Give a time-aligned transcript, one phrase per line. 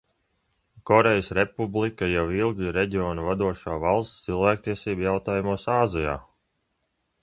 [0.89, 6.21] Korejas Republika jau ilgi ir reģiona vadošā valsts cilvēktiesību jautājumos Āzijā.